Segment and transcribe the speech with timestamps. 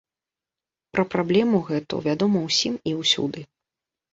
[0.95, 3.41] Пра праблему гэту вядома ўсім і ўсюды.